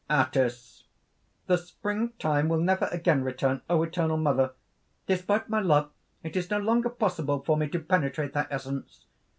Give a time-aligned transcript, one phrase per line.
[0.09, 0.85] ATYS.
[1.45, 4.53] "The springtime will never again return, O eternal Mother!
[5.05, 5.91] Despite my love,
[6.23, 9.05] it is no longer possible for me to penetrate thy essence!